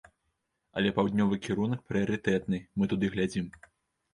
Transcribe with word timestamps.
Але 0.79 0.91
паўднёвы 0.95 1.35
кірунак 1.47 1.83
прыярытэтны, 1.91 2.61
мы 2.77 2.85
туды 2.95 3.05
глядзім. 3.19 3.45